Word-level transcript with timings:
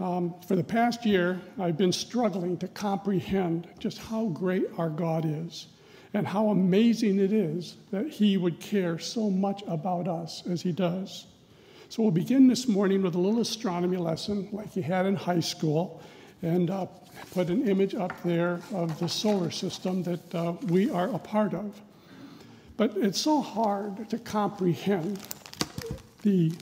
Um, 0.00 0.34
for 0.46 0.54
the 0.54 0.64
past 0.64 1.04
year, 1.04 1.40
I've 1.58 1.76
been 1.76 1.92
struggling 1.92 2.56
to 2.58 2.68
comprehend 2.68 3.66
just 3.78 3.98
how 3.98 4.26
great 4.26 4.66
our 4.78 4.90
God 4.90 5.24
is 5.26 5.66
and 6.14 6.26
how 6.26 6.48
amazing 6.48 7.18
it 7.18 7.32
is 7.32 7.76
that 7.90 8.08
He 8.08 8.36
would 8.36 8.60
care 8.60 8.98
so 8.98 9.28
much 9.28 9.62
about 9.66 10.06
us 10.06 10.44
as 10.46 10.62
He 10.62 10.72
does. 10.72 11.26
So 11.88 12.02
we'll 12.02 12.12
begin 12.12 12.46
this 12.46 12.68
morning 12.68 13.02
with 13.02 13.14
a 13.14 13.18
little 13.18 13.40
astronomy 13.40 13.96
lesson 13.96 14.48
like 14.52 14.76
you 14.76 14.82
had 14.82 15.06
in 15.06 15.16
high 15.16 15.40
school 15.40 16.02
and 16.42 16.70
uh, 16.70 16.86
put 17.32 17.48
an 17.48 17.66
image 17.66 17.94
up 17.94 18.12
there 18.22 18.60
of 18.72 18.96
the 19.00 19.08
solar 19.08 19.50
system 19.50 20.02
that 20.04 20.34
uh, 20.34 20.52
we 20.68 20.90
are 20.90 21.08
a 21.08 21.18
part 21.18 21.54
of. 21.54 21.80
But 22.76 22.96
it's 22.96 23.20
so 23.20 23.40
hard 23.40 24.08
to 24.10 24.18
comprehend 24.18 25.18
the 26.22 26.52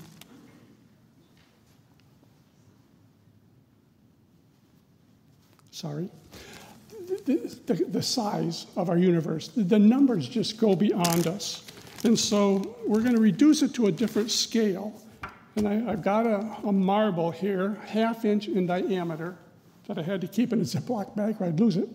sorry, 5.76 6.08
the, 7.26 7.54
the, 7.66 7.74
the, 7.74 8.02
size 8.02 8.66
of 8.76 8.88
our 8.88 8.96
universe. 8.96 9.48
The 9.54 9.78
numbers 9.78 10.26
just 10.26 10.56
go 10.58 10.74
beyond 10.74 11.26
us. 11.26 11.64
And 12.02 12.18
so 12.18 12.76
we're 12.86 13.02
going 13.02 13.14
to 13.14 13.20
reduce 13.20 13.60
it 13.60 13.74
to 13.74 13.88
a 13.88 13.92
different 13.92 14.30
scale. 14.30 14.98
And 15.54 15.68
I, 15.68 15.74
have 15.74 16.02
got 16.02 16.26
a, 16.26 16.38
a, 16.64 16.72
marble 16.72 17.30
here, 17.30 17.76
half 17.84 18.24
inch 18.24 18.48
in 18.48 18.66
diameter, 18.66 19.36
that 19.86 19.98
I 19.98 20.02
had 20.02 20.22
to 20.22 20.28
keep 20.28 20.54
in 20.54 20.60
a 20.60 20.64
Ziploc 20.64 21.14
bag 21.14 21.36
or 21.40 21.46
I'd 21.46 21.60
lose 21.60 21.77
it. 21.77 21.90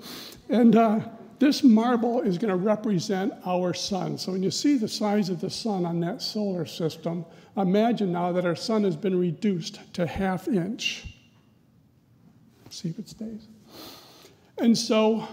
And 0.49 0.76
uh, 0.76 0.99
this 1.40 1.63
marble 1.63 2.21
is 2.21 2.38
going 2.38 2.52
to 2.52 2.63
represent 2.63 3.34
our 3.48 3.73
sun. 3.73 4.20
So 4.20 4.32
when 4.32 4.43
you 4.43 4.52
see 4.52 4.77
the 4.77 4.88
size 4.88 5.29
of 5.29 5.41
the 5.41 5.49
sun 5.49 5.88
on 5.88 5.99
that 6.02 6.21
solar 6.21 6.68
system, 6.68 7.26
imagine 7.57 8.12
now 8.12 8.32
that 8.32 8.45
our 8.45 8.55
sun 8.55 8.84
has 8.84 8.95
been 8.95 9.20
reduced 9.20 9.79
to 9.93 10.05
half 10.05 10.48
inch. 10.48 11.07
See 12.70 12.90
if 12.90 12.99
it 12.99 13.09
stays. 13.09 13.48
And 14.62 14.78
so, 14.78 15.27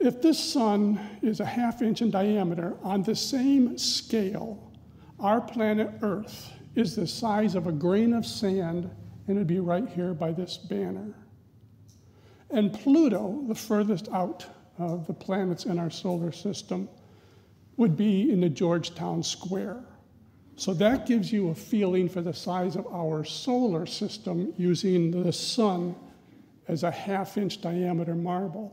if 0.00 0.20
this 0.20 0.38
sun 0.38 1.00
is 1.22 1.40
a 1.40 1.46
half 1.46 1.80
inch 1.80 2.02
in 2.02 2.10
diameter, 2.10 2.76
on 2.82 3.02
the 3.02 3.16
same 3.16 3.78
scale, 3.78 4.70
our 5.18 5.40
planet 5.40 5.90
Earth 6.02 6.52
is 6.74 6.94
the 6.94 7.06
size 7.06 7.54
of 7.54 7.66
a 7.66 7.72
grain 7.72 8.12
of 8.12 8.26
sand, 8.26 8.90
and 9.26 9.36
it'd 9.38 9.46
be 9.46 9.60
right 9.60 9.88
here 9.88 10.12
by 10.12 10.32
this 10.32 10.58
banner. 10.58 11.14
And 12.50 12.70
Pluto, 12.70 13.42
the 13.48 13.54
furthest 13.54 14.10
out 14.10 14.44
of 14.76 15.06
the 15.06 15.14
planets 15.14 15.64
in 15.64 15.78
our 15.78 15.90
solar 15.90 16.30
system, 16.30 16.86
would 17.78 17.96
be 17.96 18.30
in 18.30 18.42
the 18.42 18.50
Georgetown 18.50 19.22
Square. 19.22 19.82
So 20.56 20.74
that 20.74 21.06
gives 21.06 21.32
you 21.32 21.48
a 21.48 21.54
feeling 21.54 22.10
for 22.10 22.20
the 22.20 22.34
size 22.34 22.76
of 22.76 22.86
our 22.88 23.24
solar 23.24 23.86
system 23.86 24.52
using 24.58 25.22
the 25.22 25.32
sun 25.32 25.94
as 26.70 26.84
a 26.84 26.90
half 26.90 27.36
inch 27.36 27.60
diameter 27.60 28.14
marble. 28.14 28.72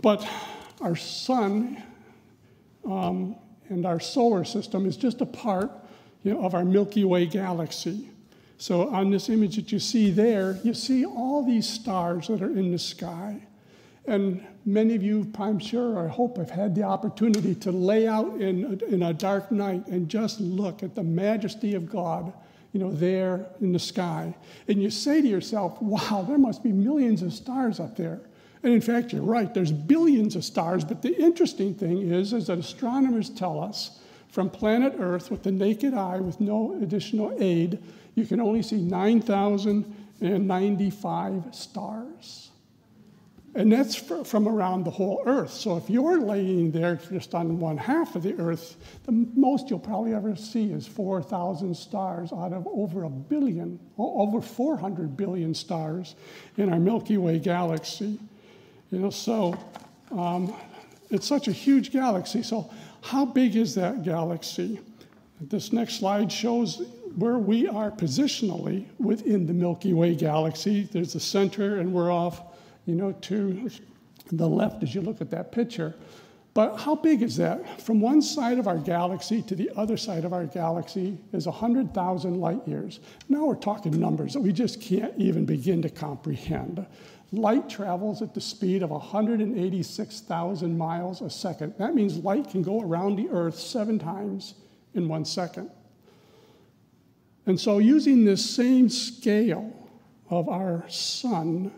But 0.00 0.26
our 0.80 0.96
sun 0.96 1.82
um, 2.86 3.36
and 3.68 3.84
our 3.84 4.00
solar 4.00 4.44
system 4.44 4.86
is 4.86 4.96
just 4.96 5.20
a 5.20 5.26
part 5.26 5.70
you 6.22 6.32
know, 6.32 6.42
of 6.42 6.54
our 6.54 6.64
Milky 6.64 7.04
Way 7.04 7.26
galaxy. 7.26 8.08
So, 8.56 8.88
on 8.88 9.10
this 9.10 9.28
image 9.28 9.56
that 9.56 9.70
you 9.70 9.78
see 9.78 10.10
there, 10.10 10.58
you 10.64 10.72
see 10.72 11.04
all 11.04 11.44
these 11.44 11.68
stars 11.68 12.28
that 12.28 12.40
are 12.40 12.50
in 12.50 12.72
the 12.72 12.78
sky. 12.78 13.46
And 14.06 14.46
many 14.64 14.94
of 14.94 15.02
you, 15.02 15.30
I'm 15.38 15.58
sure, 15.58 15.98
I 15.98 16.08
hope, 16.08 16.38
have 16.38 16.48
had 16.48 16.74
the 16.74 16.84
opportunity 16.84 17.54
to 17.56 17.70
lay 17.70 18.08
out 18.08 18.40
in 18.40 18.80
in 18.88 19.02
a 19.02 19.12
dark 19.12 19.52
night 19.52 19.86
and 19.88 20.08
just 20.08 20.40
look 20.40 20.82
at 20.82 20.94
the 20.94 21.02
majesty 21.02 21.74
of 21.74 21.90
God 21.90 22.32
you 22.76 22.84
know, 22.84 22.92
there 22.92 23.46
in 23.62 23.72
the 23.72 23.78
sky. 23.78 24.34
And 24.68 24.82
you 24.82 24.90
say 24.90 25.22
to 25.22 25.26
yourself, 25.26 25.80
wow, 25.80 26.22
there 26.28 26.36
must 26.36 26.62
be 26.62 26.72
millions 26.72 27.22
of 27.22 27.32
stars 27.32 27.80
up 27.80 27.96
there. 27.96 28.20
And 28.62 28.74
in 28.74 28.82
fact, 28.82 29.14
you're 29.14 29.22
right, 29.22 29.54
there's 29.54 29.72
billions 29.72 30.36
of 30.36 30.44
stars. 30.44 30.84
But 30.84 31.00
the 31.00 31.16
interesting 31.16 31.74
thing 31.74 32.12
is, 32.12 32.34
is 32.34 32.48
that 32.48 32.58
astronomers 32.58 33.30
tell 33.30 33.58
us 33.58 34.00
from 34.28 34.50
planet 34.50 34.92
Earth 34.98 35.30
with 35.30 35.42
the 35.42 35.52
naked 35.52 35.94
eye, 35.94 36.20
with 36.20 36.38
no 36.38 36.78
additional 36.82 37.34
aid, 37.40 37.82
you 38.14 38.26
can 38.26 38.42
only 38.42 38.62
see 38.62 38.76
9,095 38.76 41.44
stars. 41.52 42.45
And 43.56 43.72
that's 43.72 43.96
from 43.96 44.46
around 44.46 44.84
the 44.84 44.90
whole 44.90 45.22
Earth. 45.24 45.50
So 45.50 45.78
if 45.78 45.88
you're 45.88 46.20
laying 46.20 46.70
there 46.70 46.96
just 46.96 47.34
on 47.34 47.58
one 47.58 47.78
half 47.78 48.14
of 48.14 48.22
the 48.22 48.34
Earth, 48.38 48.76
the 49.04 49.12
most 49.12 49.70
you'll 49.70 49.78
probably 49.78 50.12
ever 50.12 50.36
see 50.36 50.70
is 50.72 50.86
4,000 50.86 51.74
stars 51.74 52.34
out 52.34 52.52
of 52.52 52.66
over 52.66 53.04
a 53.04 53.08
billion, 53.08 53.80
over 53.96 54.42
400 54.42 55.16
billion 55.16 55.54
stars 55.54 56.16
in 56.58 56.70
our 56.70 56.78
Milky 56.78 57.16
Way 57.16 57.38
galaxy. 57.38 58.20
You 58.90 58.98
know, 58.98 59.10
so 59.10 59.58
um, 60.10 60.54
it's 61.08 61.26
such 61.26 61.48
a 61.48 61.52
huge 61.52 61.92
galaxy. 61.92 62.42
So 62.42 62.70
how 63.00 63.24
big 63.24 63.56
is 63.56 63.74
that 63.76 64.02
galaxy? 64.02 64.80
This 65.40 65.72
next 65.72 65.94
slide 65.94 66.30
shows 66.30 66.82
where 67.16 67.38
we 67.38 67.68
are 67.68 67.90
positionally 67.90 68.84
within 68.98 69.46
the 69.46 69.54
Milky 69.54 69.94
Way 69.94 70.14
galaxy. 70.14 70.82
There's 70.92 71.14
the 71.14 71.20
center, 71.20 71.78
and 71.78 71.94
we're 71.94 72.12
off 72.12 72.45
you 72.86 72.94
know, 72.94 73.12
to 73.12 73.70
the 74.32 74.48
left 74.48 74.82
as 74.82 74.94
you 74.94 75.02
look 75.02 75.20
at 75.20 75.30
that 75.30 75.52
picture. 75.52 75.94
But 76.54 76.78
how 76.78 76.94
big 76.94 77.20
is 77.20 77.36
that? 77.36 77.82
From 77.82 78.00
one 78.00 78.22
side 78.22 78.58
of 78.58 78.66
our 78.66 78.78
galaxy 78.78 79.42
to 79.42 79.54
the 79.54 79.70
other 79.76 79.98
side 79.98 80.24
of 80.24 80.32
our 80.32 80.46
galaxy 80.46 81.18
is 81.34 81.44
100,000 81.44 82.40
light 82.40 82.66
years. 82.66 83.00
Now 83.28 83.44
we're 83.44 83.56
talking 83.56 84.00
numbers 84.00 84.32
that 84.32 84.40
we 84.40 84.54
just 84.54 84.80
can't 84.80 85.12
even 85.18 85.44
begin 85.44 85.82
to 85.82 85.90
comprehend. 85.90 86.86
Light 87.30 87.68
travels 87.68 88.22
at 88.22 88.32
the 88.32 88.40
speed 88.40 88.82
of 88.82 88.88
186,000 88.88 90.78
miles 90.78 91.20
a 91.20 91.28
second. 91.28 91.74
That 91.76 91.94
means 91.94 92.16
light 92.16 92.48
can 92.48 92.62
go 92.62 92.80
around 92.80 93.16
the 93.16 93.28
Earth 93.28 93.58
seven 93.58 93.98
times 93.98 94.54
in 94.94 95.08
one 95.08 95.26
second. 95.26 95.70
And 97.44 97.60
so, 97.60 97.78
using 97.78 98.24
this 98.24 98.48
same 98.48 98.88
scale 98.88 99.72
of 100.30 100.48
our 100.48 100.88
sun, 100.88 101.70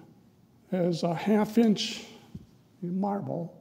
as 0.73 1.03
a 1.03 1.15
half 1.15 1.59
inch 1.59 2.05
marble. 2.83 3.55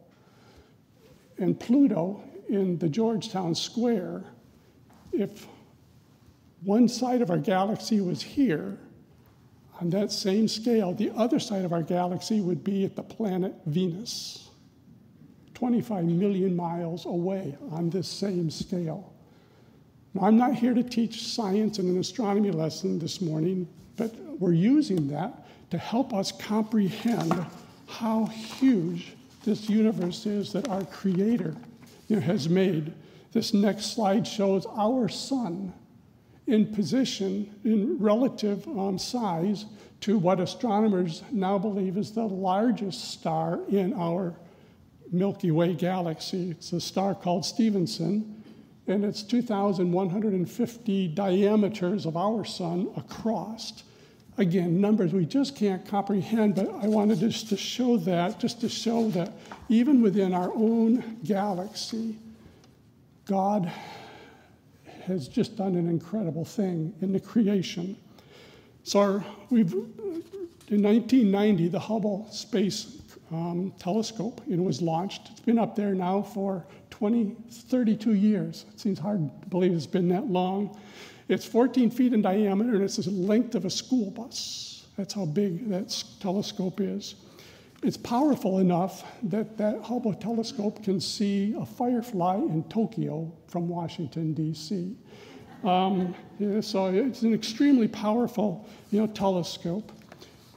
And 1.37 1.59
Pluto 1.59 2.21
in 2.49 2.77
the 2.77 2.89
Georgetown 2.89 3.53
Square, 3.55 4.23
if 5.11 5.47
one 6.63 6.87
side 6.87 7.21
of 7.21 7.29
our 7.29 7.37
galaxy 7.37 8.01
was 8.01 8.21
here, 8.21 8.77
on 9.79 9.89
that 9.91 10.11
same 10.11 10.47
scale, 10.47 10.93
the 10.93 11.11
other 11.15 11.39
side 11.39 11.63
of 11.63 11.71
our 11.71 11.83
galaxy 11.83 12.41
would 12.41 12.63
be 12.63 12.83
at 12.83 12.95
the 12.95 13.03
planet 13.03 13.53
Venus, 13.67 14.49
25 15.53 16.05
million 16.05 16.55
miles 16.55 17.05
away 17.05 17.55
on 17.71 17.89
this 17.89 18.07
same 18.07 18.49
scale. 18.49 19.13
Now, 20.13 20.23
I'm 20.23 20.37
not 20.37 20.55
here 20.55 20.73
to 20.73 20.83
teach 20.83 21.27
science 21.27 21.77
in 21.77 21.87
an 21.87 21.99
astronomy 21.99 22.49
lesson 22.49 22.97
this 22.97 23.21
morning, 23.21 23.67
but 23.97 24.15
we're 24.39 24.53
using 24.53 25.07
that 25.09 25.45
to 25.71 25.77
help 25.77 26.13
us 26.13 26.31
comprehend 26.31 27.45
how 27.87 28.25
huge 28.25 29.15
this 29.43 29.69
universe 29.69 30.25
is 30.25 30.53
that 30.53 30.67
our 30.69 30.83
Creator 30.85 31.55
you 32.07 32.15
know, 32.17 32.21
has 32.21 32.47
made. 32.47 32.93
This 33.33 33.53
next 33.53 33.93
slide 33.93 34.25
shows 34.25 34.65
our 34.77 35.09
sun 35.09 35.73
in 36.47 36.73
position, 36.73 37.53
in 37.63 37.97
relative 37.99 38.65
um, 38.67 38.97
size, 38.97 39.65
to 40.01 40.17
what 40.17 40.39
astronomers 40.39 41.23
now 41.31 41.57
believe 41.57 41.97
is 41.97 42.11
the 42.11 42.23
largest 42.23 43.11
star 43.11 43.59
in 43.69 43.93
our 43.93 44.33
Milky 45.11 45.51
Way 45.51 45.73
galaxy. 45.73 46.51
It's 46.51 46.71
a 46.73 46.79
star 46.79 47.15
called 47.15 47.45
Stephenson, 47.45 48.43
and 48.87 49.03
it's 49.03 49.23
2,150 49.23 51.07
diameters 51.09 52.05
of 52.05 52.15
our 52.15 52.45
sun 52.45 52.89
across 52.95 53.83
again, 54.37 54.79
numbers 54.79 55.13
we 55.13 55.25
just 55.25 55.55
can't 55.55 55.85
comprehend, 55.87 56.55
but 56.55 56.69
I 56.69 56.87
wanted 56.87 57.19
just 57.19 57.49
to 57.49 57.57
show 57.57 57.97
that, 57.97 58.39
just 58.39 58.61
to 58.61 58.69
show 58.69 59.09
that 59.09 59.33
even 59.69 60.01
within 60.01 60.33
our 60.33 60.51
own 60.53 61.17
galaxy, 61.23 62.17
God 63.25 63.71
has 65.03 65.27
just 65.27 65.57
done 65.57 65.75
an 65.75 65.87
incredible 65.87 66.45
thing 66.45 66.93
in 67.01 67.11
the 67.11 67.19
creation. 67.19 67.97
So 68.83 69.23
we've, 69.49 69.73
in 69.73 70.81
1990, 70.81 71.69
the 71.69 71.79
Hubble 71.79 72.27
Space 72.31 73.01
um, 73.31 73.73
Telescope 73.79 74.41
was 74.47 74.81
launched. 74.81 75.29
It's 75.31 75.41
been 75.41 75.59
up 75.59 75.75
there 75.75 75.93
now 75.93 76.21
for 76.21 76.65
20, 76.91 77.35
32 77.49 78.13
years. 78.13 78.65
It 78.73 78.79
seems 78.79 78.99
hard 78.99 79.29
to 79.41 79.47
believe 79.49 79.73
it's 79.73 79.85
been 79.85 80.07
that 80.09 80.27
long. 80.27 80.77
It's 81.29 81.45
14 81.45 81.89
feet 81.91 82.13
in 82.13 82.21
diameter 82.21 82.75
and 82.75 82.83
it's 82.83 82.97
the 82.97 83.09
length 83.11 83.55
of 83.55 83.65
a 83.65 83.69
school 83.69 84.11
bus. 84.11 84.85
That's 84.97 85.13
how 85.13 85.25
big 85.25 85.69
that 85.69 86.03
telescope 86.19 86.79
is. 86.79 87.15
It's 87.83 87.97
powerful 87.97 88.59
enough 88.59 89.03
that 89.23 89.57
that 89.57 89.83
Hubble 89.83 90.13
telescope 90.13 90.83
can 90.83 90.99
see 90.99 91.53
a 91.59 91.65
firefly 91.65 92.35
in 92.35 92.63
Tokyo 92.69 93.31
from 93.47 93.69
Washington, 93.69 94.33
D.C. 94.33 94.95
Um, 95.63 96.15
yeah, 96.39 96.61
so 96.61 96.87
it's 96.87 97.21
an 97.21 97.33
extremely 97.33 97.87
powerful 97.87 98.67
you 98.89 99.01
know, 99.01 99.07
telescope. 99.07 99.91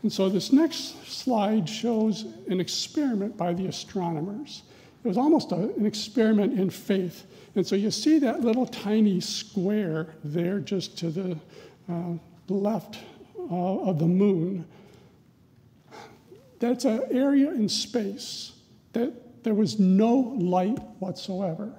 And 0.03 0.11
so 0.11 0.31
this 0.31 0.51
next 0.53 1.07
slide 1.07 1.69
shows 1.69 2.25
an 2.49 2.59
experiment 2.59 3.37
by 3.37 3.53
the 3.53 3.67
astronomers. 3.67 4.63
It 5.03 5.09
was 5.09 5.17
almost 5.17 5.53
a, 5.53 5.57
an 5.57 5.87
experiment 5.87 6.59
in 6.59 6.71
faith. 6.71 7.27
And 7.55 7.67
so 7.67 7.75
you 7.75 7.91
see 7.91 8.19
that 8.19 8.41
little 8.41 8.67
tiny 8.67 9.21
square 9.21 10.15
there 10.23 10.61
just 10.61 10.99
to 10.99 11.11
the 11.11 11.39
uh, 11.91 12.13
left 12.49 12.99
uh, 13.39 13.79
of 13.81 13.99
the 13.99 14.07
moon. 14.07 14.67
That's 16.59 16.85
an 16.85 17.03
area 17.11 17.51
in 17.51 17.69
space 17.69 18.53
that 18.93 19.43
there 19.43 19.55
was 19.55 19.81
no 19.81 20.35
light 20.39 20.79
whatsoever. 20.99 21.73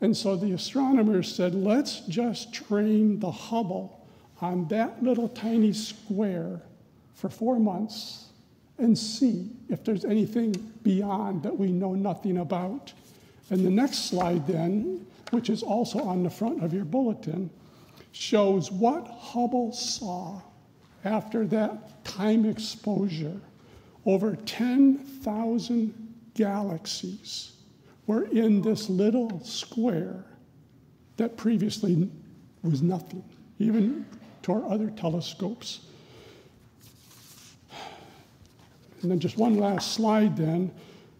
And 0.00 0.16
so 0.16 0.36
the 0.36 0.52
astronomers 0.52 1.34
said, 1.34 1.54
let's 1.54 2.00
just 2.00 2.52
train 2.52 3.18
the 3.18 3.30
Hubble 3.30 4.06
on 4.40 4.66
that 4.68 5.02
little 5.02 5.28
tiny 5.28 5.72
square 5.72 6.62
for 7.14 7.28
four 7.28 7.58
months 7.58 8.26
and 8.82 8.98
see 8.98 9.48
if 9.68 9.84
there's 9.84 10.04
anything 10.04 10.52
beyond 10.82 11.42
that 11.44 11.56
we 11.56 11.70
know 11.70 11.94
nothing 11.94 12.38
about. 12.38 12.92
And 13.50 13.64
the 13.64 13.70
next 13.70 14.10
slide, 14.10 14.46
then, 14.46 15.06
which 15.30 15.48
is 15.48 15.62
also 15.62 16.00
on 16.00 16.22
the 16.22 16.30
front 16.30 16.62
of 16.64 16.74
your 16.74 16.84
bulletin, 16.84 17.48
shows 18.10 18.70
what 18.70 19.06
Hubble 19.06 19.72
saw 19.72 20.40
after 21.04 21.46
that 21.46 22.04
time 22.04 22.44
exposure. 22.44 23.40
Over 24.04 24.36
10,000 24.36 26.14
galaxies 26.34 27.52
were 28.06 28.24
in 28.24 28.62
this 28.62 28.88
little 28.88 29.42
square 29.44 30.24
that 31.18 31.36
previously 31.36 32.10
was 32.62 32.82
nothing, 32.82 33.22
even 33.58 34.04
to 34.42 34.52
our 34.52 34.64
other 34.68 34.90
telescopes. 34.90 35.80
And 39.02 39.10
then 39.10 39.18
just 39.18 39.36
one 39.36 39.58
last 39.58 39.92
slide 39.92 40.36
then. 40.36 40.70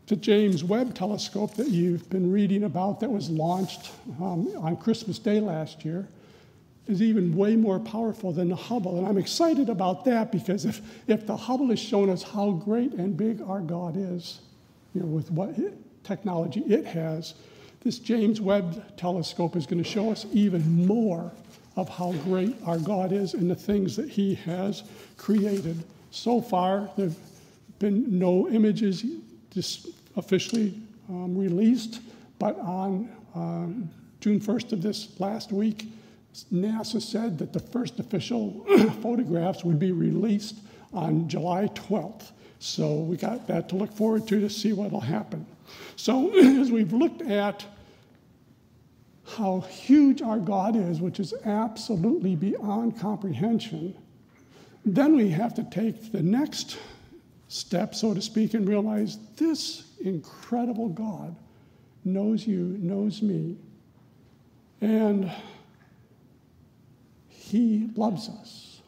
The 0.06 0.16
James 0.16 0.64
Webb 0.64 0.94
telescope 0.94 1.54
that 1.54 1.68
you've 1.68 2.08
been 2.10 2.30
reading 2.30 2.64
about 2.64 3.00
that 3.00 3.10
was 3.10 3.30
launched 3.30 3.90
um, 4.20 4.52
on 4.58 4.76
Christmas 4.76 5.18
Day 5.18 5.40
last 5.40 5.84
year 5.84 6.08
is 6.86 7.00
even 7.00 7.36
way 7.36 7.54
more 7.56 7.78
powerful 7.78 8.32
than 8.32 8.48
the 8.48 8.56
Hubble. 8.56 8.98
And 8.98 9.06
I'm 9.06 9.16
excited 9.16 9.68
about 9.68 10.04
that 10.04 10.32
because 10.32 10.64
if, 10.64 10.80
if 11.08 11.26
the 11.26 11.36
Hubble 11.36 11.68
has 11.68 11.78
shown 11.78 12.10
us 12.10 12.22
how 12.22 12.50
great 12.50 12.92
and 12.94 13.16
big 13.16 13.40
our 13.42 13.60
God 13.60 13.94
is, 13.96 14.40
you 14.94 15.00
know, 15.00 15.06
with 15.06 15.30
what 15.30 15.50
it, 15.58 15.74
technology 16.04 16.60
it 16.60 16.84
has, 16.84 17.34
this 17.82 17.98
James 17.98 18.40
Webb 18.40 18.96
telescope 18.96 19.56
is 19.56 19.66
going 19.66 19.82
to 19.82 19.88
show 19.88 20.10
us 20.10 20.26
even 20.32 20.86
more 20.86 21.32
of 21.76 21.88
how 21.88 22.12
great 22.24 22.56
our 22.66 22.78
God 22.78 23.12
is 23.12 23.34
and 23.34 23.50
the 23.50 23.56
things 23.56 23.96
that 23.96 24.08
He 24.08 24.34
has 24.34 24.82
created. 25.16 25.82
So 26.10 26.40
far, 26.40 26.90
have 26.96 27.16
been 27.82 28.18
no 28.18 28.48
images 28.48 29.04
officially 30.16 30.80
um, 31.10 31.36
released, 31.36 32.00
but 32.38 32.58
on 32.60 33.10
um, 33.34 33.90
June 34.20 34.40
1st 34.40 34.72
of 34.72 34.82
this 34.82 35.20
last 35.20 35.52
week, 35.52 35.88
NASA 36.52 37.02
said 37.02 37.38
that 37.38 37.52
the 37.52 37.58
first 37.60 37.98
official 37.98 38.64
photographs 39.02 39.64
would 39.64 39.80
be 39.80 39.90
released 39.90 40.54
on 40.94 41.28
July 41.28 41.66
12th. 41.74 42.30
So 42.60 43.00
we 43.00 43.16
got 43.16 43.48
that 43.48 43.68
to 43.70 43.76
look 43.76 43.92
forward 43.92 44.28
to 44.28 44.40
to 44.40 44.48
see 44.48 44.72
what 44.72 44.92
will 44.92 45.00
happen. 45.00 45.44
So 45.96 46.30
as 46.60 46.70
we've 46.70 46.92
looked 46.92 47.22
at 47.22 47.64
how 49.36 49.60
huge 49.60 50.22
our 50.22 50.38
God 50.38 50.76
is, 50.76 51.00
which 51.00 51.18
is 51.18 51.34
absolutely 51.44 52.36
beyond 52.36 52.98
comprehension, 53.00 53.96
then 54.84 55.16
we 55.16 55.30
have 55.30 55.54
to 55.54 55.64
take 55.64 56.12
the 56.12 56.22
next 56.22 56.78
step, 57.52 57.94
so 57.94 58.14
to 58.14 58.22
speak, 58.22 58.54
and 58.54 58.66
realize 58.66 59.18
this 59.36 59.84
incredible 60.00 60.88
God 60.88 61.36
knows 62.02 62.46
you, 62.46 62.78
knows 62.80 63.20
me, 63.20 63.58
and 64.80 65.30
He 67.28 67.90
loves 67.94 68.30
us. 68.30 68.80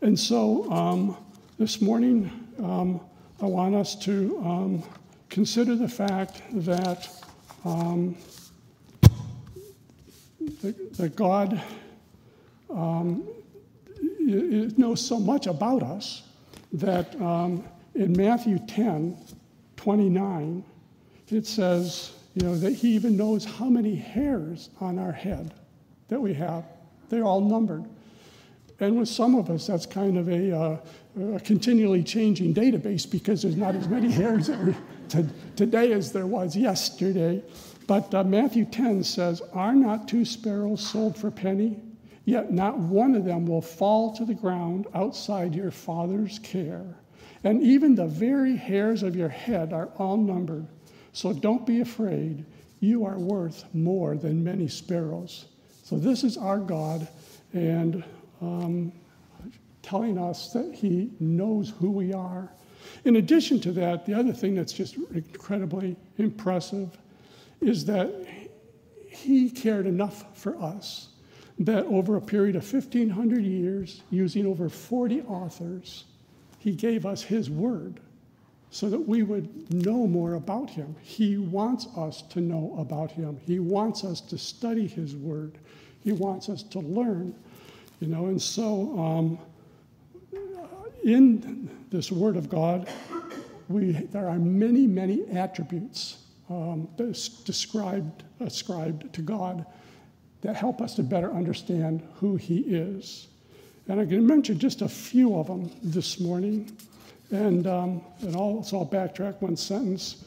And 0.00 0.18
so 0.18 0.70
um, 0.72 1.16
this 1.58 1.82
morning, 1.82 2.30
um, 2.58 3.00
I 3.42 3.44
want 3.44 3.74
us 3.74 3.94
to 4.06 4.42
um, 4.42 4.82
consider 5.28 5.76
the 5.76 5.88
fact 5.88 6.40
that, 6.52 7.22
um, 7.66 8.16
that, 10.62 10.94
that, 10.94 11.16
God 11.16 11.60
um, 12.70 13.28
knows 14.18 15.06
so 15.06 15.20
much 15.20 15.46
about 15.46 15.82
us 15.82 16.22
that 16.76 17.20
um, 17.20 17.64
in 17.94 18.12
Matthew 18.12 18.58
10 18.58 19.16
29, 19.76 20.64
it 21.28 21.46
says, 21.46 22.12
you 22.34 22.46
know, 22.46 22.56
that 22.56 22.72
He 22.72 22.94
even 22.94 23.16
knows 23.16 23.44
how 23.44 23.66
many 23.66 23.94
hairs 23.94 24.70
on 24.80 24.98
our 24.98 25.12
head 25.12 25.54
that 26.08 26.20
we 26.20 26.34
have. 26.34 26.64
They're 27.08 27.24
all 27.24 27.40
numbered. 27.40 27.84
And 28.80 28.98
with 28.98 29.08
some 29.08 29.34
of 29.34 29.48
us, 29.48 29.66
that's 29.66 29.86
kind 29.86 30.18
of 30.18 30.28
a, 30.28 30.52
uh, 30.54 30.78
a 31.36 31.40
continually 31.40 32.02
changing 32.02 32.52
database 32.54 33.10
because 33.10 33.42
there's 33.42 33.56
not 33.56 33.74
as 33.74 33.88
many 33.88 34.10
hairs 34.12 34.50
today 35.56 35.92
as 35.92 36.12
there 36.12 36.26
was 36.26 36.56
yesterday. 36.56 37.42
But 37.86 38.12
uh, 38.12 38.24
Matthew 38.24 38.64
10 38.64 39.04
says, 39.04 39.40
Are 39.52 39.74
not 39.74 40.08
two 40.08 40.24
sparrows 40.24 40.86
sold 40.86 41.16
for 41.16 41.30
penny? 41.30 41.80
Yet 42.26 42.52
not 42.52 42.76
one 42.76 43.14
of 43.14 43.24
them 43.24 43.46
will 43.46 43.62
fall 43.62 44.12
to 44.16 44.24
the 44.24 44.34
ground 44.34 44.88
outside 44.94 45.54
your 45.54 45.70
Father's 45.70 46.40
care. 46.40 46.96
And 47.44 47.62
even 47.62 47.94
the 47.94 48.08
very 48.08 48.56
hairs 48.56 49.04
of 49.04 49.14
your 49.14 49.28
head 49.28 49.72
are 49.72 49.90
all 49.96 50.16
numbered. 50.16 50.66
So 51.12 51.32
don't 51.32 51.64
be 51.64 51.80
afraid. 51.80 52.44
You 52.80 53.04
are 53.06 53.16
worth 53.16 53.64
more 53.72 54.16
than 54.16 54.42
many 54.42 54.66
sparrows. 54.66 55.46
So 55.84 55.98
this 55.98 56.24
is 56.24 56.36
our 56.36 56.58
God, 56.58 57.06
and 57.52 58.02
um, 58.42 58.92
telling 59.82 60.18
us 60.18 60.52
that 60.52 60.74
He 60.74 61.12
knows 61.20 61.72
who 61.78 61.92
we 61.92 62.12
are. 62.12 62.50
In 63.04 63.16
addition 63.16 63.60
to 63.60 63.72
that, 63.72 64.04
the 64.04 64.14
other 64.14 64.32
thing 64.32 64.56
that's 64.56 64.72
just 64.72 64.96
incredibly 65.14 65.96
impressive 66.18 66.98
is 67.60 67.84
that 67.84 68.26
He 69.08 69.48
cared 69.48 69.86
enough 69.86 70.36
for 70.36 70.60
us 70.60 71.10
that 71.58 71.86
over 71.86 72.16
a 72.16 72.20
period 72.20 72.56
of 72.56 72.70
1,500 72.70 73.42
years, 73.42 74.02
using 74.10 74.46
over 74.46 74.68
40 74.68 75.22
authors, 75.22 76.04
He 76.58 76.72
gave 76.72 77.06
us 77.06 77.22
His 77.22 77.48
Word 77.50 78.00
so 78.70 78.90
that 78.90 79.00
we 79.00 79.22
would 79.22 79.72
know 79.72 80.06
more 80.06 80.34
about 80.34 80.68
Him. 80.68 80.94
He 81.00 81.38
wants 81.38 81.86
us 81.96 82.22
to 82.22 82.40
know 82.40 82.74
about 82.78 83.10
Him, 83.10 83.38
He 83.46 83.58
wants 83.58 84.04
us 84.04 84.20
to 84.22 84.38
study 84.38 84.86
His 84.86 85.16
Word, 85.16 85.58
He 86.04 86.12
wants 86.12 86.48
us 86.48 86.62
to 86.64 86.80
learn. 86.80 87.34
You 88.00 88.08
know, 88.08 88.26
and 88.26 88.40
so 88.40 88.98
um, 88.98 89.38
in 91.04 91.70
this 91.90 92.12
Word 92.12 92.36
of 92.36 92.50
God, 92.50 92.88
we, 93.68 93.92
there 93.92 94.28
are 94.28 94.38
many, 94.38 94.86
many 94.86 95.26
attributes 95.30 96.18
um, 96.50 96.88
described, 97.44 98.24
ascribed 98.40 99.12
to 99.14 99.22
God 99.22 99.64
that 100.42 100.56
help 100.56 100.80
us 100.80 100.94
to 100.94 101.02
better 101.02 101.32
understand 101.32 102.06
who 102.14 102.36
He 102.36 102.58
is. 102.60 103.28
And 103.88 104.00
I'm 104.00 104.08
going 104.08 104.22
to 104.22 104.26
mention 104.28 104.58
just 104.58 104.82
a 104.82 104.88
few 104.88 105.36
of 105.36 105.46
them 105.46 105.70
this 105.82 106.18
morning. 106.18 106.76
And, 107.30 107.66
um, 107.66 108.02
and 108.20 108.36
also, 108.36 108.78
I'll 108.78 108.86
backtrack 108.86 109.40
one 109.40 109.56
sentence. 109.56 110.24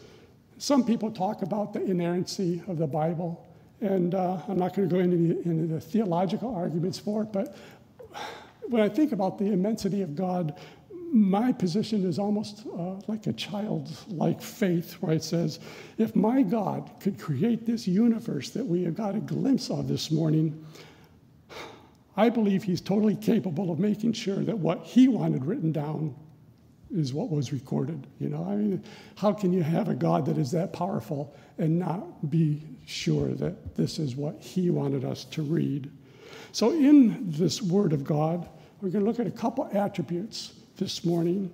Some 0.58 0.84
people 0.84 1.12
talk 1.12 1.42
about 1.42 1.74
the 1.74 1.84
inerrancy 1.84 2.62
of 2.68 2.78
the 2.78 2.88
Bible, 2.88 3.48
and 3.80 4.14
uh, 4.14 4.42
I'm 4.48 4.60
not 4.60 4.76
going 4.76 4.90
to 4.90 4.96
go 4.96 5.00
into 5.00 5.16
the, 5.16 5.42
into 5.50 5.74
the 5.74 5.80
theological 5.80 6.54
arguments 6.54 7.00
for 7.00 7.24
it, 7.24 7.32
but 7.32 7.56
when 8.68 8.82
I 8.82 8.90
think 8.90 9.14
about 9.14 9.38
the 9.38 9.46
immensity 9.46 10.02
of 10.02 10.16
God, 10.16 10.60
my 11.12 11.52
position 11.52 12.06
is 12.06 12.20
almost 12.20 12.66
uh, 12.78 12.96
like 13.08 13.28
a 13.28 13.34
childlike 13.34 14.42
faith, 14.42 14.94
where 15.02 15.14
it 15.14 15.24
says, 15.24 15.60
if 15.98 16.16
my 16.16 16.42
God 16.42 16.92
could 17.00 17.20
create 17.20 17.66
this 17.66 17.88
universe 17.88 18.50
that 18.52 18.66
we 18.66 18.84
have 18.84 18.96
got 18.96 19.16
a 19.16 19.20
glimpse 19.20 19.70
of 19.70 19.88
this 19.88 20.12
morning, 20.12 20.66
I 22.16 22.30
believe 22.30 22.64
he's 22.64 22.82
totally 22.82 23.16
capable 23.16 23.72
of 23.72 23.80
making 23.80 24.14
sure 24.14 24.44
that 24.44 24.58
what 24.58 24.84
he 24.84 25.08
wanted 25.08 25.46
written 25.46 25.72
down 25.72 26.16
is 26.92 27.14
what 27.14 27.30
was 27.30 27.54
recorded. 27.54 28.08
You 28.20 28.30
know, 28.30 28.46
I 28.50 28.56
mean, 28.56 28.84
how 29.16 29.32
can 29.32 29.54
you 29.54 29.64
have 29.64 29.90
a 29.90 29.96
God 29.96 30.26
that 30.26 30.38
is 30.38 30.52
that 30.52 30.74
powerful 30.74 31.34
and 31.58 31.80
not 31.80 32.30
be 32.30 32.62
sure 32.86 33.30
that 33.36 33.76
this 33.76 34.00
is 34.00 34.16
what 34.16 34.40
he 34.42 34.70
wanted 34.70 35.06
us 35.06 35.24
to 35.26 35.42
read? 35.42 35.90
So, 36.52 36.72
in 36.72 37.30
this 37.32 37.62
Word 37.62 37.94
of 37.94 38.04
God, 38.04 38.50
we're 38.82 38.90
going 38.90 39.06
to 39.06 39.10
look 39.10 39.20
at 39.20 39.28
a 39.28 39.32
couple 39.32 39.70
attributes 39.72 40.54
this 40.80 41.04
morning 41.04 41.52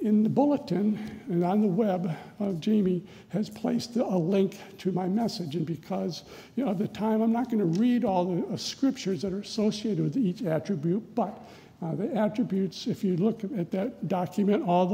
in 0.00 0.22
the 0.22 0.28
bulletin 0.28 0.98
and 1.28 1.44
on 1.44 1.60
the 1.60 1.68
web, 1.68 2.16
uh, 2.40 2.52
Jamie 2.52 3.04
has 3.28 3.50
placed 3.50 3.96
a 3.96 4.16
link 4.16 4.58
to 4.78 4.92
my 4.92 5.06
message. 5.06 5.56
And 5.56 5.66
because 5.66 6.22
you 6.54 6.64
know, 6.64 6.70
of 6.70 6.78
the 6.78 6.88
time, 6.88 7.20
I'm 7.20 7.32
not 7.32 7.50
going 7.50 7.58
to 7.58 7.80
read 7.80 8.04
all 8.04 8.24
the 8.24 8.46
uh, 8.46 8.56
scriptures 8.56 9.22
that 9.22 9.32
are 9.32 9.40
associated 9.40 10.02
with 10.02 10.16
each 10.16 10.42
attribute, 10.42 11.14
but 11.14 11.38
uh, 11.82 11.94
the 11.94 12.14
attributes, 12.14 12.86
if 12.86 13.04
you 13.04 13.16
look 13.16 13.44
at 13.44 13.70
that 13.72 14.08
document, 14.08 14.66
all 14.66 14.86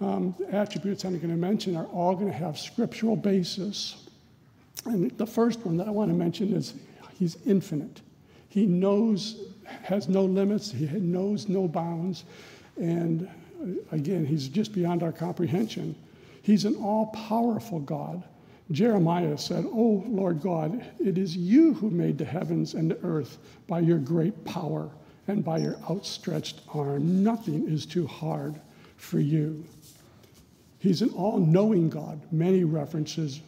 the 0.00 0.06
um, 0.06 0.34
attributes 0.50 1.04
I'm 1.04 1.18
going 1.18 1.28
to 1.28 1.36
mention 1.36 1.76
are 1.76 1.86
all 1.86 2.14
going 2.14 2.30
to 2.30 2.36
have 2.36 2.58
scriptural 2.58 3.16
basis. 3.16 4.08
And 4.86 5.10
the 5.18 5.26
first 5.26 5.60
one 5.66 5.76
that 5.76 5.86
I 5.86 5.90
want 5.90 6.10
to 6.10 6.16
mention 6.16 6.54
is 6.54 6.74
he's 7.18 7.36
infinite. 7.44 8.00
He 8.48 8.64
knows, 8.64 9.48
has 9.82 10.08
no 10.08 10.24
limits, 10.24 10.70
he 10.70 10.86
knows 10.86 11.48
no 11.48 11.68
bounds. 11.68 12.24
And 12.82 13.28
uh, 13.62 13.96
again, 13.96 14.26
he's 14.26 14.48
just 14.48 14.72
beyond 14.72 15.04
our 15.04 15.12
comprehension. 15.12 15.94
He's 16.42 16.64
an 16.64 16.74
all 16.76 17.06
powerful 17.06 17.78
God. 17.78 18.24
Jeremiah 18.72 19.38
said, 19.38 19.64
Oh 19.66 20.02
Lord 20.08 20.42
God, 20.42 20.84
it 20.98 21.16
is 21.16 21.36
you 21.36 21.74
who 21.74 21.90
made 21.90 22.18
the 22.18 22.24
heavens 22.24 22.74
and 22.74 22.90
the 22.90 22.98
earth 23.04 23.38
by 23.68 23.78
your 23.78 23.98
great 23.98 24.44
power 24.44 24.90
and 25.28 25.44
by 25.44 25.58
your 25.58 25.76
outstretched 25.88 26.62
arm. 26.74 27.22
Nothing 27.22 27.68
is 27.68 27.86
too 27.86 28.06
hard 28.06 28.60
for 28.96 29.20
you. 29.20 29.64
He's 30.80 31.02
an 31.02 31.10
all 31.10 31.38
knowing 31.38 31.88
God. 31.88 32.20
Many 32.32 32.64
references 32.64 33.40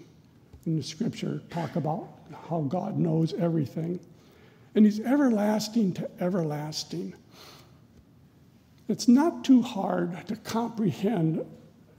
in 0.66 0.76
the 0.76 0.82
scripture 0.82 1.42
talk 1.50 1.74
about 1.74 2.08
how 2.48 2.60
God 2.60 2.96
knows 2.96 3.34
everything. 3.34 3.98
And 4.76 4.84
He's 4.84 5.00
everlasting 5.00 5.92
to 5.94 6.08
everlasting. 6.20 7.14
It's 8.88 9.08
not 9.08 9.44
too 9.44 9.62
hard 9.62 10.26
to 10.28 10.36
comprehend 10.36 11.44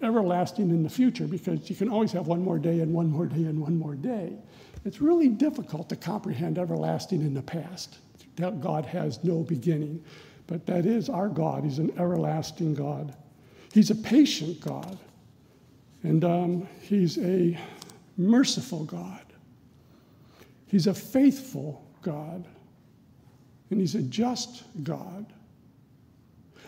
everlasting 0.01 0.69
in 0.69 0.83
the 0.83 0.89
future 0.89 1.25
because 1.25 1.69
you 1.69 1.75
can 1.75 1.89
always 1.89 2.11
have 2.11 2.27
one 2.27 2.41
more 2.41 2.59
day 2.59 2.81
and 2.81 2.93
one 2.93 3.09
more 3.09 3.25
day 3.25 3.45
and 3.45 3.59
one 3.59 3.77
more 3.77 3.95
day. 3.95 4.33
It's 4.83 5.01
really 5.01 5.29
difficult 5.29 5.89
to 5.89 5.95
comprehend 5.95 6.59
everlasting 6.59 7.21
in 7.21 7.33
the 7.33 7.41
past. 7.41 7.97
That 8.35 8.61
God 8.61 8.85
has 8.85 9.23
no 9.23 9.43
beginning. 9.43 10.03
But 10.47 10.65
that 10.67 10.85
is 10.85 11.09
our 11.09 11.29
God. 11.29 11.63
He's 11.63 11.79
an 11.79 11.91
everlasting 11.97 12.75
God. 12.75 13.15
He's 13.73 13.89
a 13.89 13.95
patient 13.95 14.59
God. 14.61 14.97
And 16.03 16.23
um, 16.23 16.67
He's 16.81 17.17
a 17.17 17.57
merciful 18.17 18.83
God. 18.85 19.23
He's 20.67 20.87
a 20.87 20.93
faithful 20.93 21.83
God. 22.03 22.45
And 23.71 23.79
He's 23.79 23.95
a 23.95 24.03
just 24.03 24.63
God. 24.83 25.25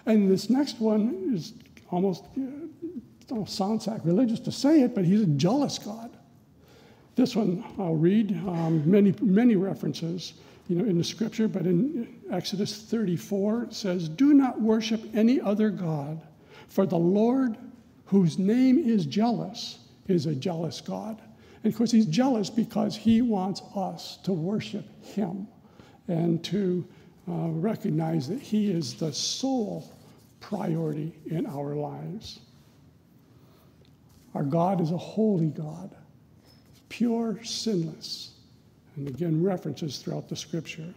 And 0.07 0.31
this 0.31 0.49
next 0.49 0.79
one 0.79 1.33
is 1.35 1.53
almost, 1.91 2.23
it 2.37 3.49
sounds 3.49 3.83
sacrilegious 3.83 4.39
to 4.39 4.53
say 4.53 4.81
it, 4.81 4.95
but 4.95 5.03
he's 5.03 5.21
a 5.21 5.25
jealous 5.25 5.77
God. 5.77 6.15
This 7.15 7.35
one 7.35 7.61
I'll 7.77 7.95
read 7.95 8.31
um, 8.47 8.89
many, 8.89 9.13
many 9.21 9.57
references 9.57 10.35
you 10.69 10.77
know, 10.77 10.85
in 10.85 10.97
the 10.97 11.03
scripture, 11.03 11.49
but 11.49 11.63
in 11.63 12.21
Exodus 12.31 12.83
34 12.83 13.63
it 13.63 13.73
says, 13.73 14.07
Do 14.07 14.33
not 14.33 14.61
worship 14.61 15.01
any 15.13 15.41
other 15.41 15.69
God, 15.69 16.21
for 16.69 16.85
the 16.85 16.97
Lord, 16.97 17.57
whose 18.05 18.39
name 18.39 18.77
is 18.77 19.05
jealous, 19.05 19.79
is 20.07 20.25
a 20.25 20.35
jealous 20.35 20.79
God. 20.79 21.21
And 21.63 21.73
of 21.73 21.77
course, 21.77 21.91
he's 21.91 22.05
jealous 22.05 22.49
because 22.49 22.95
he 22.95 23.21
wants 23.21 23.61
us 23.75 24.19
to 24.23 24.31
worship 24.31 24.85
him 25.03 25.47
and 26.07 26.41
to 26.45 26.87
uh, 27.27 27.49
recognize 27.49 28.29
that 28.29 28.39
he 28.39 28.71
is 28.71 28.93
the 28.93 29.11
sole 29.11 29.91
priority 30.39 31.13
in 31.25 31.45
our 31.45 31.75
lives. 31.75 32.39
Our 34.33 34.43
God 34.43 34.81
is 34.81 34.91
a 34.91 34.97
holy 34.97 35.47
God, 35.47 35.95
pure, 36.89 37.43
sinless, 37.43 38.31
and 38.95 39.07
again, 39.07 39.43
references 39.43 39.97
throughout 39.97 40.29
the 40.29 40.35
scripture. 40.35 40.93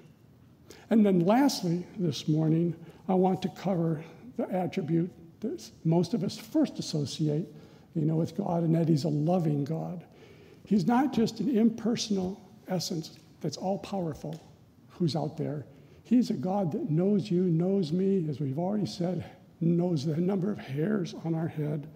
And 0.90 1.06
then, 1.06 1.20
lastly, 1.20 1.87
this 1.99 2.28
morning, 2.28 2.75
I 3.09 3.14
want 3.14 3.42
to 3.42 3.49
cover 3.50 4.04
the 4.37 4.50
attribute 4.50 5.11
that 5.40 5.70
most 5.85 6.14
of 6.14 6.25
us 6.25 6.37
first 6.37 6.78
associate, 6.78 7.47
you 7.94 8.02
know, 8.02 8.16
with 8.16 8.37
God, 8.37 8.62
and 8.62 8.75
that 8.75 8.88
He's 8.88 9.04
a 9.04 9.09
loving 9.09 9.64
God. 9.64 10.04
He's 10.64 10.87
not 10.87 11.12
just 11.12 11.40
an 11.40 11.56
impersonal 11.56 12.40
essence 12.68 13.18
that's 13.40 13.56
all 13.56 13.78
powerful 13.78 14.40
who's 14.88 15.16
out 15.16 15.37
there. 15.37 15.64
He's 16.10 16.30
a 16.30 16.34
God 16.34 16.72
that 16.72 16.90
knows 16.90 17.30
you, 17.30 17.44
knows 17.44 17.92
me, 17.92 18.26
as 18.28 18.40
we've 18.40 18.58
already 18.58 18.84
said, 18.84 19.24
knows 19.60 20.04
the 20.04 20.16
number 20.16 20.50
of 20.50 20.58
hairs 20.58 21.14
on 21.24 21.36
our 21.36 21.46
head. 21.46 21.86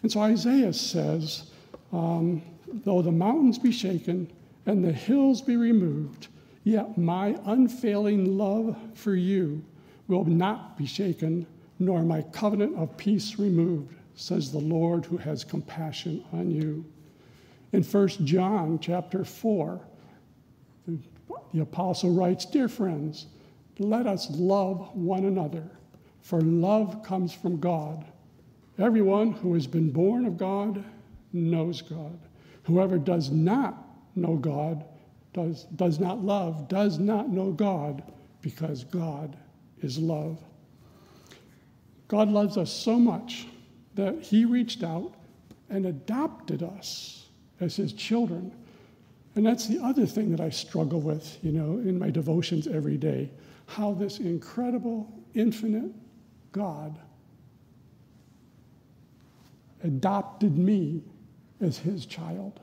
And 0.00 0.10
so 0.10 0.20
Isaiah 0.20 0.72
says, 0.72 1.50
um, 1.92 2.40
though 2.66 3.02
the 3.02 3.12
mountains 3.12 3.58
be 3.58 3.70
shaken 3.70 4.32
and 4.64 4.82
the 4.82 4.90
hills 4.90 5.42
be 5.42 5.56
removed, 5.56 6.28
yet 6.64 6.96
my 6.96 7.38
unfailing 7.44 8.38
love 8.38 8.74
for 8.94 9.14
you 9.14 9.62
will 10.08 10.24
not 10.24 10.78
be 10.78 10.86
shaken, 10.86 11.46
nor 11.78 12.02
my 12.02 12.22
covenant 12.22 12.74
of 12.78 12.96
peace 12.96 13.38
removed, 13.38 13.94
says 14.14 14.50
the 14.50 14.56
Lord 14.56 15.04
who 15.04 15.18
has 15.18 15.44
compassion 15.44 16.24
on 16.32 16.50
you. 16.50 16.86
In 17.72 17.82
1 17.82 18.08
John 18.24 18.78
chapter 18.78 19.26
4, 19.26 19.78
the 21.52 21.60
apostle 21.60 22.14
writes, 22.14 22.46
Dear 22.46 22.66
friends, 22.70 23.26
let 23.78 24.06
us 24.06 24.28
love 24.30 24.94
one 24.94 25.24
another, 25.24 25.64
for 26.20 26.40
love 26.40 27.02
comes 27.02 27.32
from 27.32 27.58
God. 27.58 28.04
Everyone 28.78 29.32
who 29.32 29.54
has 29.54 29.66
been 29.66 29.90
born 29.90 30.24
of 30.26 30.36
God 30.36 30.84
knows 31.32 31.82
God. 31.82 32.18
Whoever 32.64 32.98
does 32.98 33.30
not 33.30 33.86
know 34.14 34.36
God, 34.36 34.84
does, 35.32 35.64
does 35.76 35.98
not 35.98 36.22
love, 36.22 36.68
does 36.68 36.98
not 36.98 37.28
know 37.28 37.52
God, 37.52 38.02
because 38.40 38.84
God 38.84 39.36
is 39.80 39.98
love. 39.98 40.38
God 42.08 42.28
loves 42.28 42.56
us 42.56 42.70
so 42.70 42.98
much 42.98 43.46
that 43.94 44.20
He 44.20 44.44
reached 44.44 44.82
out 44.82 45.14
and 45.70 45.86
adopted 45.86 46.62
us 46.62 47.28
as 47.60 47.76
His 47.76 47.92
children. 47.92 48.52
And 49.34 49.46
that's 49.46 49.66
the 49.66 49.82
other 49.82 50.04
thing 50.04 50.30
that 50.30 50.40
I 50.40 50.50
struggle 50.50 51.00
with, 51.00 51.38
you 51.42 51.52
know, 51.52 51.78
in 51.78 51.98
my 51.98 52.10
devotions 52.10 52.66
every 52.66 52.98
day 52.98 53.30
how 53.72 53.94
this 53.94 54.18
incredible, 54.18 55.10
infinite 55.34 55.92
God 56.52 56.98
adopted 59.82 60.58
me 60.58 61.02
as 61.60 61.78
his 61.78 62.04
child. 62.04 62.60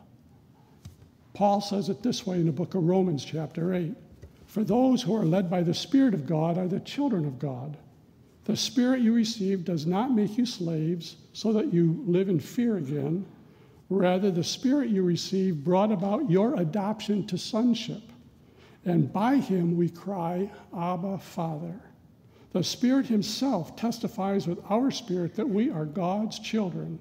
Paul 1.34 1.62
says 1.62 1.89
it 1.89 2.04
this 2.04 2.28
way 2.28 2.38
in 2.38 2.46
the 2.46 2.51
book 2.51 2.75
of 2.75 2.84
Romans, 2.84 3.25
chapter 3.25 3.74
8 3.74 3.96
For 4.46 4.63
those 4.63 5.01
who 5.01 5.16
are 5.16 5.25
led 5.25 5.50
by 5.50 5.63
the 5.63 5.74
Spirit 5.74 6.13
of 6.13 6.28
God 6.28 6.60
are 6.60 6.68
the 6.68 6.80
children 6.80 7.25
of 7.25 7.39
God. 7.39 7.75
The 8.46 8.56
Spirit 8.56 9.01
you 9.01 9.13
received 9.13 9.66
does 9.66 9.88
not 9.88 10.12
make 10.12 10.38
you 10.38 10.46
slaves 10.46 11.16
so 11.34 11.51
that 11.54 11.74
you 11.74 12.04
live 12.06 12.30
in 12.30 12.39
fear 12.39 12.78
again. 12.78 13.25
Rather, 13.89 14.30
the 14.30 14.44
Spirit 14.44 14.89
you 14.89 15.01
received 15.01 15.63
brought 15.63 15.92
about 15.92 16.30
your 16.30 16.60
adoption 16.60 17.25
to 17.28 17.38
sonship 17.38 18.04
and 18.86 19.12
by 19.12 19.38
him 19.38 19.78
we 19.78 19.90
cry, 19.90 20.50
Abba, 20.76 21.18
Father. 21.18 21.80
The 22.52 22.64
Spirit 22.64 23.06
Himself 23.06 23.76
testifies 23.76 24.48
with 24.48 24.60
our 24.70 24.90
spirit 24.90 25.36
that 25.36 25.48
we 25.48 25.70
are 25.70 25.86
God's 25.86 26.40
children. 26.40 27.00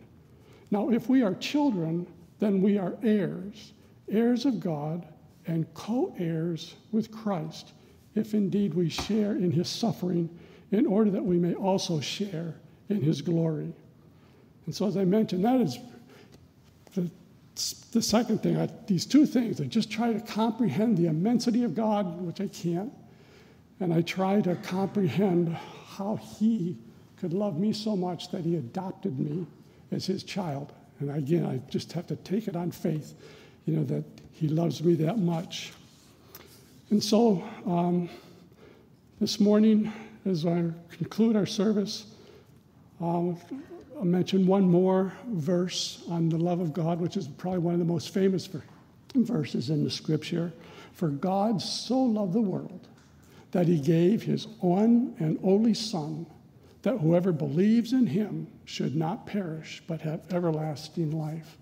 Now, 0.70 0.90
if 0.90 1.08
we 1.08 1.22
are 1.22 1.34
children, 1.34 2.06
then 2.38 2.60
we 2.60 2.76
are 2.76 2.96
heirs, 3.02 3.72
heirs 4.10 4.44
of 4.44 4.60
God, 4.60 5.06
and 5.46 5.72
co 5.72 6.14
heirs 6.18 6.74
with 6.92 7.10
Christ, 7.10 7.72
if 8.14 8.34
indeed 8.34 8.74
we 8.74 8.90
share 8.90 9.32
in 9.36 9.50
His 9.50 9.68
suffering, 9.68 10.28
in 10.70 10.84
order 10.86 11.10
that 11.10 11.24
we 11.24 11.38
may 11.38 11.54
also 11.54 12.00
share 12.00 12.54
in 12.90 13.00
His 13.00 13.22
glory. 13.22 13.72
And 14.66 14.74
so, 14.74 14.86
as 14.86 14.98
I 14.98 15.04
mentioned, 15.06 15.44
that 15.46 15.62
is 15.62 15.78
the 16.94 17.10
the 17.92 18.02
second 18.02 18.42
thing, 18.42 18.58
I, 18.58 18.68
these 18.86 19.06
two 19.06 19.26
things, 19.26 19.60
I 19.60 19.64
just 19.64 19.90
try 19.90 20.12
to 20.12 20.20
comprehend 20.20 20.96
the 20.96 21.06
immensity 21.06 21.64
of 21.64 21.74
God, 21.74 22.20
which 22.20 22.40
I 22.40 22.48
can't, 22.48 22.92
and 23.80 23.92
I 23.92 24.02
try 24.02 24.40
to 24.42 24.54
comprehend 24.56 25.56
how 25.96 26.16
He 26.16 26.76
could 27.16 27.32
love 27.32 27.58
me 27.58 27.72
so 27.72 27.96
much 27.96 28.30
that 28.30 28.44
He 28.44 28.56
adopted 28.56 29.18
me 29.18 29.46
as 29.90 30.06
His 30.06 30.22
child. 30.22 30.72
And 31.00 31.10
again, 31.10 31.46
I 31.46 31.58
just 31.70 31.92
have 31.92 32.06
to 32.08 32.16
take 32.16 32.48
it 32.48 32.56
on 32.56 32.70
faith, 32.70 33.14
you 33.66 33.76
know, 33.76 33.84
that 33.84 34.04
He 34.32 34.48
loves 34.48 34.82
me 34.82 34.94
that 34.94 35.18
much. 35.18 35.72
And 36.90 37.02
so, 37.02 37.42
um, 37.66 38.08
this 39.20 39.40
morning, 39.40 39.92
as 40.24 40.46
I 40.46 40.70
conclude 40.90 41.34
our 41.34 41.46
service, 41.46 42.06
um, 43.00 43.36
I'll 43.98 44.04
mention 44.04 44.46
one 44.46 44.62
more 44.62 45.12
verse 45.26 46.04
on 46.08 46.28
the 46.28 46.36
love 46.36 46.60
of 46.60 46.72
God, 46.72 47.00
which 47.00 47.16
is 47.16 47.26
probably 47.26 47.58
one 47.58 47.74
of 47.74 47.80
the 47.80 47.84
most 47.84 48.14
famous 48.14 48.48
verses 49.12 49.70
in 49.70 49.82
the 49.82 49.90
scripture. 49.90 50.52
For 50.92 51.08
God 51.08 51.60
so 51.60 51.98
loved 51.98 52.32
the 52.32 52.40
world 52.40 52.86
that 53.50 53.66
he 53.66 53.80
gave 53.80 54.22
his 54.22 54.46
one 54.60 55.16
and 55.18 55.36
only 55.42 55.74
Son, 55.74 56.26
that 56.82 56.98
whoever 56.98 57.32
believes 57.32 57.92
in 57.92 58.06
him 58.06 58.46
should 58.66 58.94
not 58.94 59.26
perish, 59.26 59.82
but 59.88 60.00
have 60.02 60.32
everlasting 60.32 61.10
life. 61.10 61.58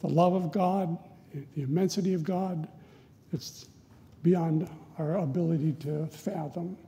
The 0.00 0.08
love 0.08 0.32
of 0.32 0.52
God, 0.52 0.96
the 1.34 1.62
immensity 1.62 2.14
of 2.14 2.24
God, 2.24 2.68
it's 3.34 3.66
beyond 4.22 4.66
our 4.98 5.18
ability 5.18 5.72
to 5.80 6.06
fathom. 6.06 6.78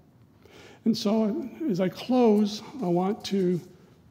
And 0.86 0.96
so, 0.96 1.46
as 1.68 1.78
I 1.78 1.90
close, 1.90 2.62
I 2.82 2.86
want 2.86 3.22
to 3.26 3.60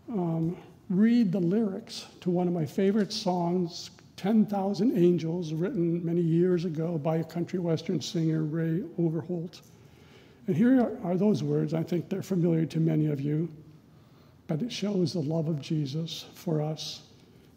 um, 0.10 0.58
read 0.90 1.32
the 1.32 1.40
lyrics 1.40 2.06
to 2.22 2.30
one 2.30 2.48
of 2.48 2.54
my 2.54 2.66
favorite 2.66 3.12
songs, 3.12 3.92
10,000 4.16 4.98
Angels, 4.98 5.54
written 5.54 6.04
many 6.06 6.22
years 6.22 6.66
ago 6.66 6.98
by 6.98 7.18
a 7.18 7.24
country 7.24 7.60
western 7.60 8.02
singer, 8.02 8.44
Ray 8.44 8.84
Overholt. 8.98 9.62
And 10.48 10.56
here 10.56 10.98
are, 11.04 11.18
those 11.18 11.44
words. 11.44 11.74
I 11.74 11.84
think 11.84 12.10
they're 12.10 12.24
familiar 12.24 12.66
to 12.68 12.80
many 12.80 13.08
of 13.08 13.20
you, 13.20 13.50
but 14.48 14.62
it 14.62 14.72
shows 14.72 15.14
the 15.14 15.20
love 15.20 15.50
of 15.50 15.62
Jesus 15.62 16.26
for 16.34 16.62
us. 16.62 17.02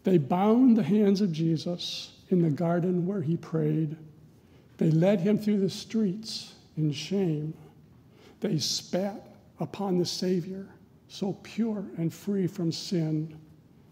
They 0.03 0.17
bound 0.17 0.75
the 0.77 0.83
hands 0.83 1.21
of 1.21 1.31
Jesus 1.31 2.11
in 2.29 2.41
the 2.41 2.49
garden 2.49 3.05
where 3.05 3.21
he 3.21 3.37
prayed. 3.37 3.95
They 4.77 4.91
led 4.91 5.21
him 5.21 5.37
through 5.37 5.59
the 5.59 5.69
streets 5.69 6.53
in 6.75 6.91
shame. 6.91 7.53
They 8.41 8.57
spat 8.57 9.35
upon 9.59 9.99
the 9.99 10.05
Savior, 10.05 10.67
so 11.11 11.33
pure 11.43 11.83
and 11.97 12.13
free 12.13 12.47
from 12.47 12.71
sin. 12.71 13.37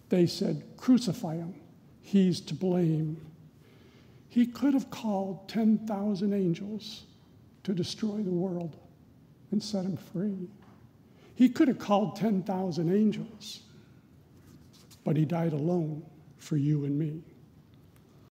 They 0.07 0.25
said, 0.25 0.63
Crucify 0.77 1.35
him, 1.35 1.53
he's 2.01 2.39
to 2.41 2.53
blame. 2.53 3.19
He 4.29 4.45
could 4.45 4.73
have 4.73 4.89
called 4.89 5.49
10,000 5.49 6.33
angels 6.33 7.03
to 7.63 7.73
destroy 7.73 8.23
the 8.23 8.31
world 8.31 8.77
and 9.51 9.61
set 9.61 9.83
him 9.83 9.97
free. 9.97 10.47
He 11.35 11.49
could 11.49 11.67
have 11.67 11.77
called 11.77 12.15
10,000 12.15 12.89
angels, 12.89 13.63
but 15.03 15.17
he 15.17 15.25
died 15.25 15.51
alone 15.51 16.05
for 16.37 16.55
you 16.55 16.85
and 16.85 16.97
me. 16.97 17.21